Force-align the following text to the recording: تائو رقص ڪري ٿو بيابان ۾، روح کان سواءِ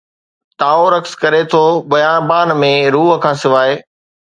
تائو 0.59 0.85
رقص 0.95 1.13
ڪري 1.21 1.41
ٿو 1.51 1.63
بيابان 1.91 2.47
۾، 2.61 2.73
روح 2.95 3.09
کان 3.23 3.35
سواءِ 3.43 3.71